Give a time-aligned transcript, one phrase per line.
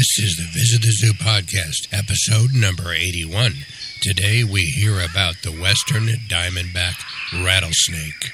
[0.00, 3.52] This is the Visit the Zoo podcast, episode number 81.
[4.00, 6.94] Today we hear about the western diamondback
[7.44, 8.32] rattlesnake.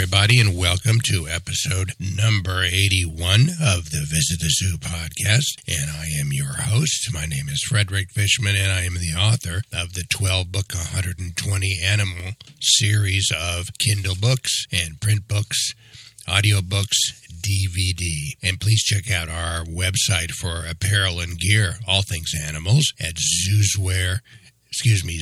[0.00, 5.58] Everybody, and welcome to episode number 81 of the Visit the Zoo podcast.
[5.66, 7.12] And I am your host.
[7.12, 11.80] My name is Frederick Fishman, and I am the author of the 12 book, 120
[11.84, 15.74] animal series of Kindle books and print books,
[16.28, 16.94] audiobooks,
[17.42, 18.36] DVD.
[18.40, 24.20] And please check out our website for apparel and gear, all things animals, at zoozwear,
[24.70, 25.18] excuse me,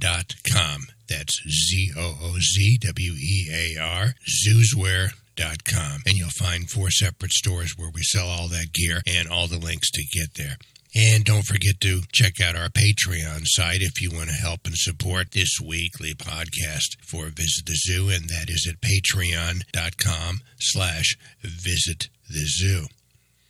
[0.00, 0.86] zoozwear.com.
[1.08, 4.14] That's Z O O Z W E A R,
[4.46, 6.02] zoozwear.com.
[6.06, 9.58] And you'll find four separate stores where we sell all that gear and all the
[9.58, 10.56] links to get there.
[10.94, 14.76] And don't forget to check out our Patreon site if you want to help and
[14.76, 22.08] support this weekly podcast for Visit the Zoo, and that is at patreon.com slash visit
[22.30, 22.86] the zoo.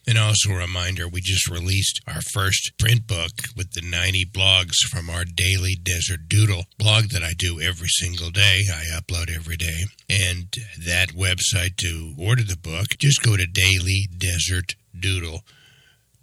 [0.09, 4.77] And also a reminder, we just released our first print book with the 90 blogs
[4.89, 8.63] from our daily Desert Doodle blog that I do every single day.
[8.73, 9.87] I upload every day.
[10.09, 10.55] And
[10.87, 15.41] that website to order the book, just go to Daily Desert Doodle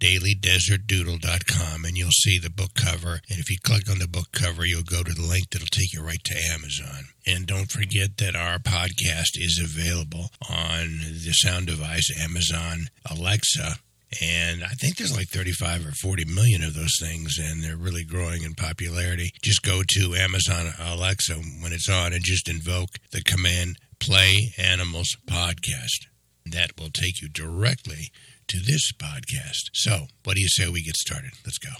[0.04, 3.20] dailydesertdoodle.com and you'll see the book cover.
[3.30, 5.94] And if you click on the book cover, you'll go to the link that'll take
[5.94, 7.08] you right to Amazon.
[7.26, 13.76] And don't forget that our podcast is available on the sound device Amazon Alexa.
[14.22, 18.04] And I think there's like 35 or 40 million of those things, and they're really
[18.04, 19.30] growing in popularity.
[19.42, 25.16] Just go to Amazon Alexa when it's on and just invoke the command Play Animals
[25.26, 26.06] Podcast.
[26.46, 28.12] That will take you directly
[28.48, 29.70] to this podcast.
[29.72, 31.32] So, what do you say we get started?
[31.44, 31.70] Let's go.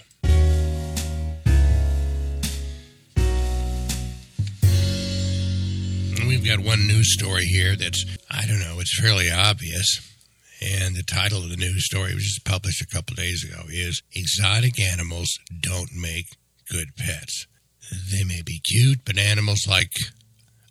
[6.27, 9.99] We've got one news story here that's, I don't know, it's fairly obvious.
[10.61, 14.01] And the title of the news story, which was published a couple days ago, is
[14.13, 15.29] Exotic Animals
[15.59, 16.25] Don't Make
[16.69, 17.47] Good Pets.
[18.11, 19.91] They may be cute, but animals like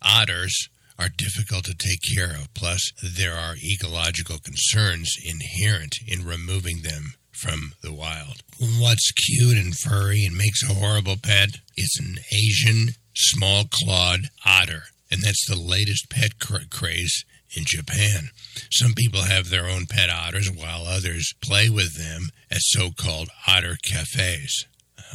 [0.03, 0.69] otters
[0.99, 2.53] are difficult to take care of.
[2.55, 8.43] Plus, there are ecological concerns inherent in removing them from the wild.
[8.59, 11.51] What's cute and furry and makes a horrible pet?
[11.77, 17.25] It's an Asian small clawed otter, and that's the latest pet cra- craze
[17.57, 18.31] in Japan.
[18.73, 23.29] Some people have their own pet otters while others play with them at so called
[23.47, 24.67] otter cafes.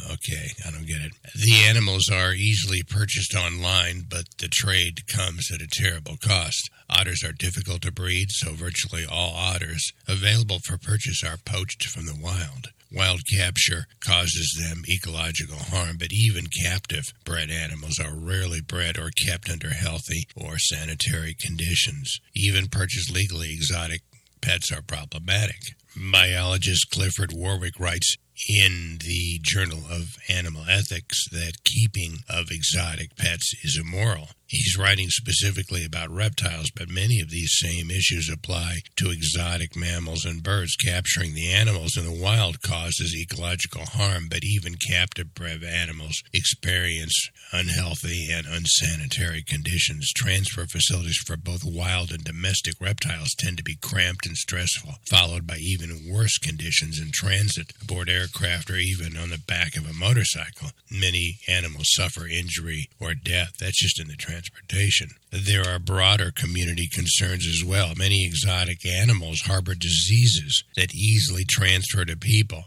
[0.06, 1.12] Okay, I don't get it.
[1.34, 6.70] The animals are easily purchased online, but the trade comes at a terrible cost.
[6.88, 12.06] Otters are difficult to breed, so virtually all otters available for purchase are poached from
[12.06, 12.68] the wild.
[12.92, 19.10] Wild capture causes them ecological harm, but even captive bred animals are rarely bred or
[19.26, 22.18] kept under healthy or sanitary conditions.
[22.34, 24.02] Even purchased legally exotic
[24.40, 25.60] pets are problematic.
[25.96, 28.16] Biologist Clifford Warwick writes
[28.48, 34.28] in the Journal of Animal Ethics that keeping of exotic pets is immoral.
[34.50, 40.24] He's writing specifically about reptiles, but many of these same issues apply to exotic mammals
[40.24, 40.74] and birds.
[40.74, 47.30] Capturing the animals in the wild causes ecological harm, but even captive bred animals experience
[47.52, 50.10] unhealthy and unsanitary conditions.
[50.16, 55.46] Transfer facilities for both wild and domestic reptiles tend to be cramped and stressful, followed
[55.46, 59.92] by even worse conditions in transit, aboard aircraft, or even on the back of a
[59.92, 60.70] motorcycle.
[60.90, 63.52] Many animals suffer injury or death.
[63.58, 65.10] That's just in the transportation.
[65.30, 67.94] There are broader community concerns as well.
[67.96, 72.64] Many exotic animals harbor diseases that easily transfer to people.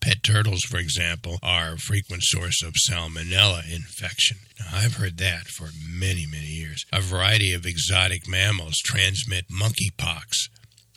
[0.00, 4.38] Pet turtles, for example, are a frequent source of salmonella infection.
[4.58, 6.84] Now, I've heard that for many, many years.
[6.92, 10.48] A variety of exotic mammals transmit monkeypox,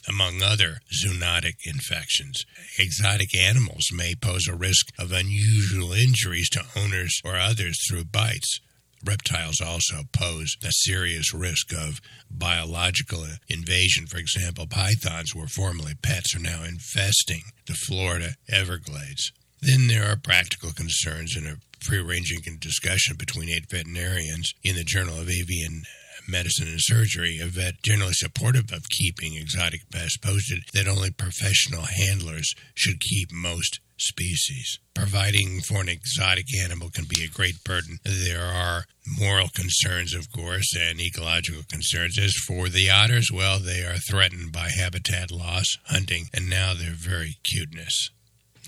[0.07, 2.45] among other zoonotic infections.
[2.77, 8.59] Exotic animals may pose a risk of unusual injuries to owners or others through bites.
[9.06, 12.01] Reptiles also pose a serious risk of
[12.31, 14.07] biological invasion.
[14.07, 19.31] For example, pythons were formerly pets are now infesting the Florida Everglades.
[19.62, 25.19] Then there are practical concerns and a pre-ranging discussion between eight veterinarians in the Journal
[25.19, 25.83] of Avian
[26.27, 31.83] Medicine and Surgery, a vet generally supportive of keeping exotic pests posted that only professional
[31.83, 34.80] handlers should keep most species.
[34.94, 37.98] Providing for an exotic animal can be a great burden.
[38.04, 42.18] There are moral concerns, of course, and ecological concerns.
[42.18, 46.94] As for the otters, well, they are threatened by habitat loss, hunting, and now their
[46.94, 48.10] very cuteness.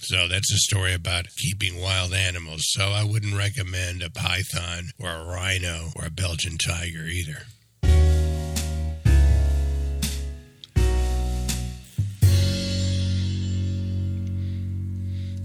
[0.02, 2.62] So that's a story about keeping wild animals.
[2.68, 7.44] So I wouldn't recommend a python or a rhino or a Bengal tiger either.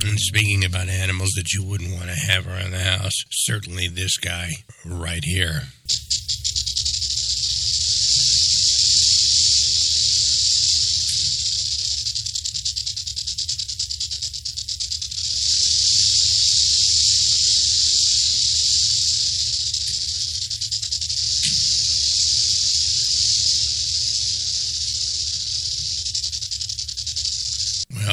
[0.04, 4.16] And speaking about animals that you wouldn't want to have around the house, certainly this
[4.18, 4.50] guy
[4.84, 5.62] right here.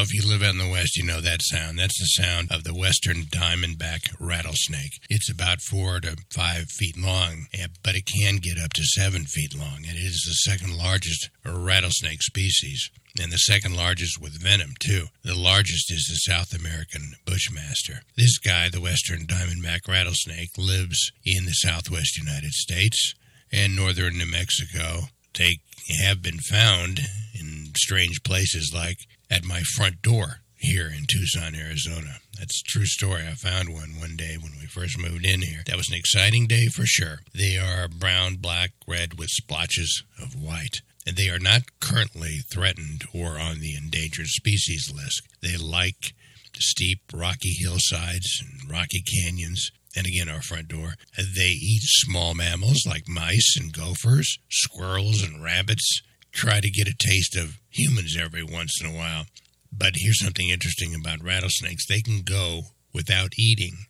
[0.01, 1.77] If you live out in the West, you know that sound.
[1.77, 4.93] That's the sound of the Western diamondback rattlesnake.
[5.09, 9.25] It's about four to five feet long, eh, but it can get up to seven
[9.25, 9.79] feet long.
[9.83, 12.89] It is the second largest rattlesnake species,
[13.21, 15.07] and the second largest with venom, too.
[15.23, 18.03] The largest is the South American bushmaster.
[18.15, 23.15] This guy, the Western diamondback rattlesnake, lives in the southwest United States
[23.51, 25.09] and northern New Mexico.
[25.33, 25.59] They
[26.01, 27.01] have been found
[27.33, 28.97] in strange places like
[29.29, 32.17] at my front door here in Tucson, Arizona.
[32.37, 33.23] That's true story.
[33.27, 35.61] I found one one day when we first moved in here.
[35.65, 37.19] That was an exciting day for sure.
[37.33, 40.81] They are brown, black, red with splotches of white.
[41.07, 45.21] And they are not currently threatened or on the endangered species list.
[45.41, 46.13] They like
[46.57, 49.71] steep, rocky hillsides and rocky canyons.
[49.95, 50.95] And again, our front door.
[51.17, 56.95] They eat small mammals like mice and gophers, squirrels and rabbits, try to get a
[56.97, 59.25] taste of humans every once in a while.
[59.71, 62.61] But here's something interesting about rattlesnakes they can go
[62.93, 63.85] without eating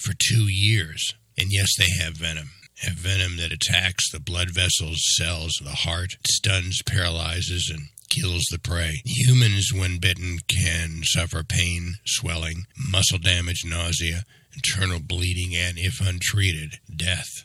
[0.00, 1.14] for two years.
[1.38, 2.50] And yes, they have venom.
[2.82, 8.58] Have venom that attacks the blood vessels, cells the heart, stuns, paralyzes, and kills the
[8.58, 9.02] prey.
[9.04, 14.24] Humans, when bitten, can suffer pain, swelling, muscle damage, nausea,
[14.54, 17.44] internal bleeding, and, if untreated, death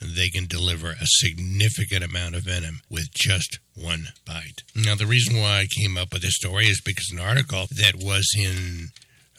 [0.00, 4.62] they can deliver a significant amount of venom with just one bite.
[4.74, 7.94] Now, the reason why I came up with this story is because an article that
[7.96, 8.88] was in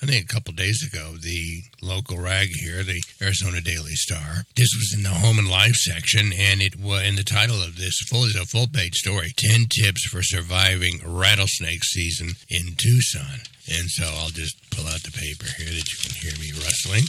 [0.02, 4.46] I think a couple days ago, the local rag here, the Arizona Daily Star.
[4.56, 7.76] This was in the home and life section, and it was in the title of
[7.76, 13.44] this full is a full page story: ten tips for surviving rattlesnake season in Tucson.
[13.68, 17.04] And so I'll just pull out the paper here that you can hear me rustling.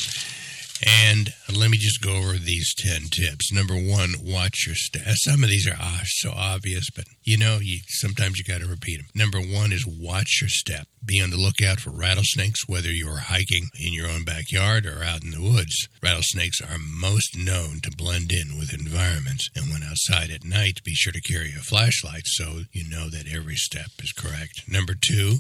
[0.87, 3.53] And let me just go over these 10 tips.
[3.53, 5.03] Number one, watch your step.
[5.17, 8.67] Some of these are ah, so obvious, but you know, you sometimes you got to
[8.67, 9.06] repeat them.
[9.15, 10.87] Number one is watch your step.
[11.05, 15.23] Be on the lookout for rattlesnakes, whether you're hiking in your own backyard or out
[15.23, 15.88] in the woods.
[16.03, 19.49] Rattlesnakes are most known to blend in with environments.
[19.55, 23.33] And when outside at night, be sure to carry a flashlight so you know that
[23.33, 24.65] every step is correct.
[24.69, 25.38] Number two,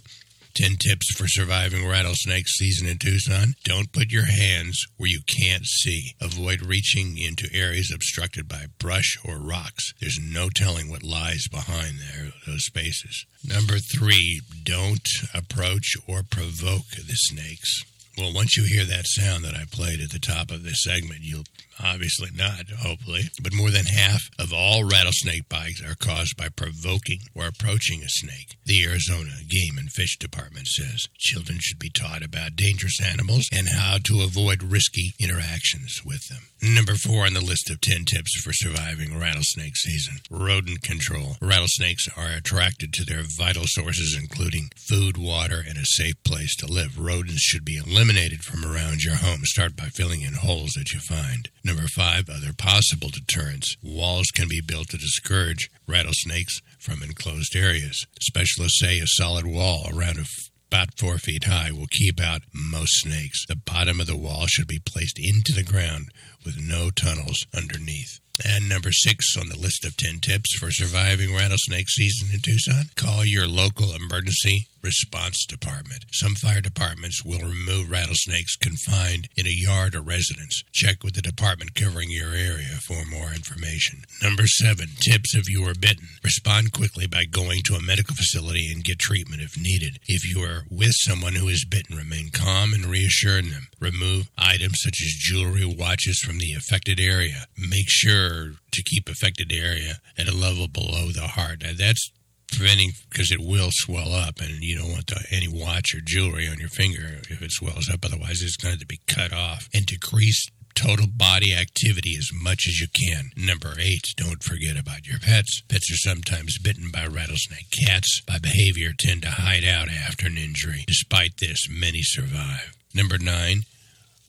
[0.54, 3.54] 10 tips for surviving rattlesnake season in Tucson.
[3.64, 6.12] Don't put your hands where you can't see.
[6.20, 9.92] Avoid reaching into areas obstructed by brush or rocks.
[10.00, 13.26] There's no telling what lies behind there, those spaces.
[13.44, 17.84] Number three, don't approach or provoke the snakes.
[18.18, 21.20] Well, once you hear that sound that I played at the top of this segment,
[21.22, 21.44] you'll
[21.82, 27.20] obviously not, hopefully, but more than half of all rattlesnake bites are caused by provoking
[27.34, 28.56] or approaching a snake.
[28.64, 33.68] The Arizona Game and Fish Department says children should be taught about dangerous animals and
[33.68, 36.48] how to avoid risky interactions with them.
[36.62, 41.36] Number four on the list of 10 tips for surviving rattlesnake season rodent control.
[41.40, 46.66] Rattlesnakes are attracted to their vital sources, including food, water, and a safe place to
[46.66, 46.98] live.
[46.98, 49.40] Rodents should be eliminated from around your home.
[49.44, 51.48] Start by filling in holes that you find.
[51.70, 53.76] Number five, other possible deterrents.
[53.80, 58.08] Walls can be built to discourage rattlesnakes from enclosed areas.
[58.20, 60.18] Specialists say a solid wall around
[60.66, 63.46] about four feet high will keep out most snakes.
[63.46, 66.08] The bottom of the wall should be placed into the ground
[66.44, 68.20] with no tunnels underneath.
[68.44, 72.84] And number six on the list of 10 tips for surviving rattlesnake season in Tucson
[72.96, 76.04] call your local emergency response department.
[76.12, 80.62] Some fire departments will remove rattlesnakes confined in a yard or residence.
[80.72, 84.02] Check with the department covering your area for more information.
[84.22, 86.08] Number seven, tips if you are bitten.
[86.24, 89.98] Respond quickly by going to a medical facility and get treatment if needed.
[90.06, 93.68] If you are with someone who is bitten, remain calm and reassure them.
[93.80, 97.46] Remove items such as jewelry, watches from the affected area.
[97.58, 101.62] Make sure to keep affected area at a level below the heart.
[101.62, 102.12] Now, that's
[102.52, 106.46] preventing because it will swell up, and you don't want the, any watch or jewelry
[106.46, 108.04] on your finger if it swells up.
[108.04, 109.68] Otherwise, it's going to be cut off.
[109.74, 110.46] And decrease
[110.76, 113.30] total body activity as much as you can.
[113.36, 115.62] Number eight, don't forget about your pets.
[115.68, 117.66] Pets are sometimes bitten by rattlesnake.
[117.86, 120.84] Cats, by behavior, tend to hide out after an injury.
[120.86, 122.76] Despite this, many survive.
[122.94, 123.62] Number nine,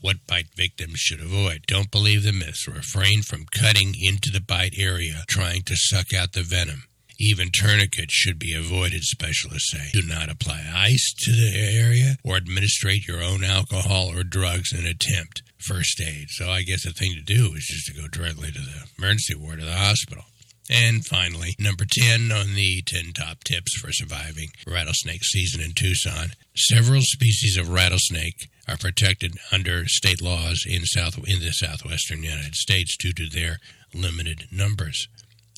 [0.02, 1.64] what bite victims should avoid.
[1.68, 2.68] Don't believe the myths.
[2.68, 6.84] Refrain from cutting into the bite area, trying to suck out the venom.
[7.20, 9.90] Even tourniquets should be avoided, specialists say.
[9.94, 14.88] Do not apply ice to the area or administrate your own alcohol or drugs in
[14.88, 16.30] attempt first aid.
[16.30, 19.36] So I guess the thing to do is just to go directly to the emergency
[19.36, 20.24] ward of the hospital.
[20.70, 26.30] And finally, number 10 on the 10 top tips for surviving rattlesnake season in Tucson.
[26.56, 32.56] Several species of rattlesnake are protected under state laws in south in the southwestern United
[32.56, 33.58] States due to their
[33.94, 35.08] limited numbers.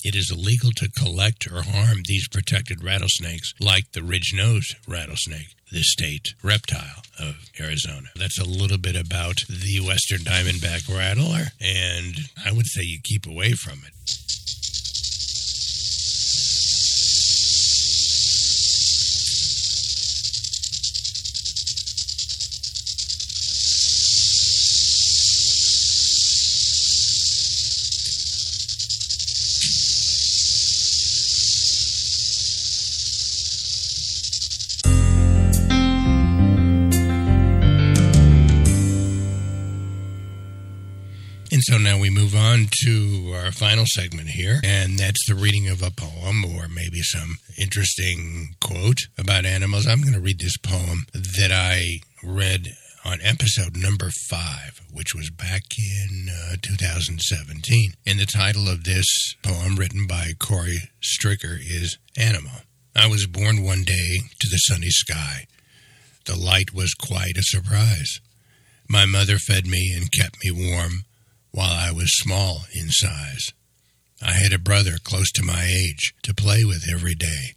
[0.02, 5.82] It is illegal to collect or harm these protected rattlesnakes like the ridge-nosed rattlesnake, the
[5.82, 8.08] state reptile of Arizona.
[8.16, 13.26] That's a little bit about the western diamondback rattler, and I would say you keep
[13.26, 13.92] away from it.
[42.84, 47.38] To our final segment here, and that's the reading of a poem or maybe some
[47.58, 49.86] interesting quote about animals.
[49.86, 52.74] I'm going to read this poem that I read
[53.04, 57.92] on episode number five, which was back in uh, 2017.
[58.06, 59.06] And the title of this
[59.42, 62.62] poem, written by Corey Stricker, is Animal.
[62.94, 65.46] I was born one day to the sunny sky.
[66.26, 68.20] The light was quite a surprise.
[68.88, 71.04] My mother fed me and kept me warm
[71.54, 73.52] while I was small in size.
[74.20, 77.54] I had a brother close to my age to play with every day.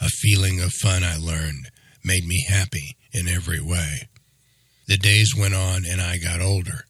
[0.00, 1.66] A feeling of fun I learned
[2.04, 4.08] made me happy in every way.
[4.86, 6.84] The days went on and I got older.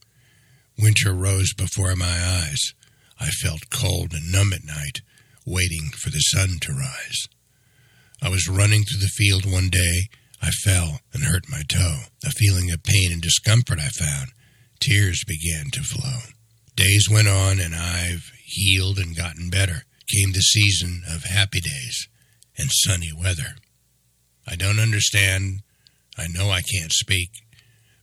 [0.78, 2.74] Winter rose before my eyes.
[3.18, 5.00] I felt cold and numb at night,
[5.46, 7.28] waiting for the sun to rise.
[8.20, 10.08] I was running through the field one day.
[10.42, 12.00] I fell and hurt my toe.
[12.26, 14.32] A feeling of pain and discomfort I found.
[14.80, 16.18] Tears began to flow.
[16.74, 19.84] Days went on and I've healed and gotten better.
[20.08, 22.08] Came the season of happy days
[22.58, 23.56] and sunny weather.
[24.46, 25.60] I don't understand.
[26.18, 27.30] I know I can't speak,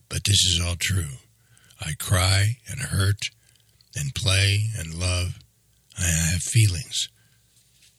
[0.08, 1.18] but this is all true.
[1.80, 3.30] I cry and hurt
[3.94, 5.38] and play and love.
[5.98, 7.08] I have feelings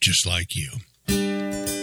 [0.01, 1.81] just like you.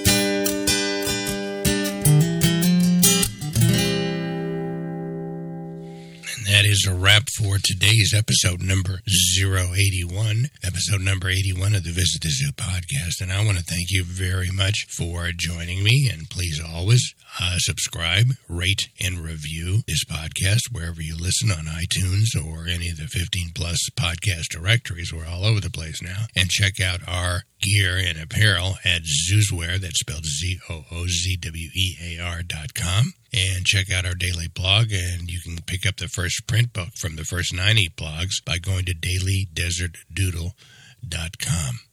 [6.79, 9.01] Is a wrap for today's episode number
[9.41, 13.21] 081, episode number 81 of the Visit the Zoo podcast.
[13.21, 16.11] And I want to thank you very much for joining me.
[16.13, 22.35] And please always uh, subscribe, rate, and review this podcast wherever you listen on iTunes
[22.35, 25.13] or any of the 15 plus podcast directories.
[25.13, 26.27] We're all over the place now.
[26.37, 31.37] And check out our gear and apparel at Zoozwear, that's spelled Z O O Z
[31.41, 34.93] W E A R dot com and check out our daily blog.
[34.93, 38.59] And you can pick up the first print book from the first 90 blogs by
[38.59, 40.78] going to Daily Desert dailydesertdoodle.com.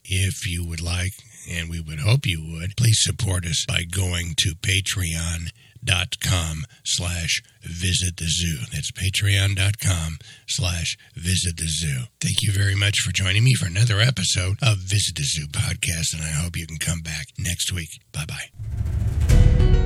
[0.07, 1.13] If you would like,
[1.49, 8.17] and we would hope you would, please support us by going to patreon.com slash visit
[8.17, 8.59] the zoo.
[8.71, 12.03] That's patreon.com slash visit the zoo.
[12.21, 16.13] Thank you very much for joining me for another episode of Visit the Zoo podcast,
[16.13, 17.99] and I hope you can come back next week.
[18.11, 19.84] Bye bye.